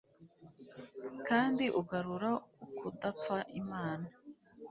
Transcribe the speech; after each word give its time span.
Kandi 1.27 1.65
ugarura 1.81 2.29
ukudapfa 2.65 3.37
imana 3.61 4.07